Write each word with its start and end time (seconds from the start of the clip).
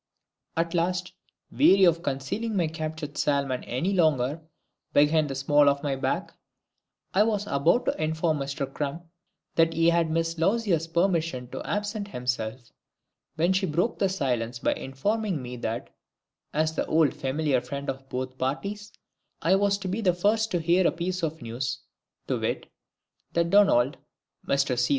At 0.57 0.73
last, 0.73 1.13
weary 1.51 1.83
of 1.83 2.01
concealing 2.01 2.55
my 2.57 2.65
captured 2.65 3.19
salmon 3.19 3.63
any 3.65 3.93
longer 3.93 4.41
behind 4.93 5.29
the 5.29 5.35
small 5.35 5.69
of 5.69 5.83
my 5.83 5.95
back, 5.95 6.33
I 7.13 7.21
was 7.21 7.45
about 7.45 7.85
to 7.85 8.01
inform 8.03 8.39
Mister 8.39 8.65
CRUM 8.65 9.03
that 9.53 9.73
he 9.73 9.91
had 9.91 10.09
Miss 10.09 10.39
LOUISA'S 10.39 10.87
permission 10.87 11.49
to 11.49 11.61
absent 11.69 12.07
himself, 12.07 12.71
when 13.35 13.53
she 13.53 13.67
broke 13.67 13.99
the 13.99 14.09
silence 14.09 14.57
by 14.57 14.73
informing 14.73 15.39
me 15.39 15.55
that, 15.57 15.91
as 16.51 16.73
the 16.73 16.87
old 16.87 17.13
familiar 17.13 17.61
friend 17.61 17.87
of 17.87 18.09
both 18.09 18.39
parties, 18.39 18.91
I 19.43 19.53
was 19.53 19.77
to 19.77 19.87
be 19.87 20.01
the 20.01 20.15
first 20.15 20.49
to 20.49 20.59
hear 20.59 20.87
a 20.87 20.91
piece 20.91 21.21
of 21.21 21.43
news 21.43 21.77
to 22.27 22.39
wit, 22.39 22.65
that 23.33 23.51
DONALD 23.51 23.97
(Mister 24.47 24.77
C.' 24.77 24.89